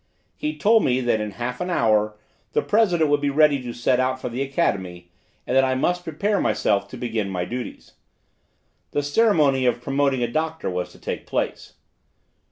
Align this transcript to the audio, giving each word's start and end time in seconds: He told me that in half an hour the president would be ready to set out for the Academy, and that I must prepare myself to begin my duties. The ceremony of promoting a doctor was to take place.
He 0.35 0.57
told 0.57 0.83
me 0.83 0.99
that 0.99 1.21
in 1.21 1.29
half 1.29 1.61
an 1.61 1.69
hour 1.69 2.17
the 2.53 2.63
president 2.63 3.07
would 3.11 3.21
be 3.21 3.29
ready 3.29 3.61
to 3.61 3.71
set 3.71 3.99
out 3.99 4.19
for 4.19 4.29
the 4.29 4.41
Academy, 4.41 5.11
and 5.45 5.55
that 5.55 5.63
I 5.63 5.75
must 5.75 6.03
prepare 6.03 6.41
myself 6.41 6.87
to 6.87 6.97
begin 6.97 7.29
my 7.29 7.45
duties. 7.45 7.93
The 8.93 9.03
ceremony 9.03 9.67
of 9.67 9.79
promoting 9.79 10.23
a 10.23 10.27
doctor 10.27 10.71
was 10.71 10.91
to 10.93 10.99
take 10.99 11.27
place. 11.27 11.73